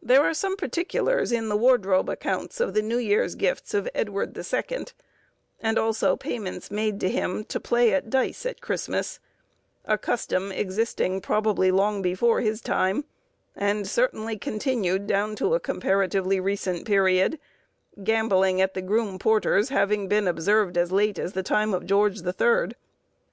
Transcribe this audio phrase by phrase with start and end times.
[0.00, 4.34] There are some particulars in the wardrobe accounts of the New Year's Gifts of Edward
[4.34, 4.92] the Second,
[5.58, 9.18] and also payments made to him to play at dice at Christmas;
[9.84, 13.04] a custom existing probably long before his time,
[13.56, 17.40] and certainly continued down to a comparatively recent period,
[18.04, 22.20] gambling at the groom porter's having been observed as late as the time of George
[22.20, 22.76] the Third.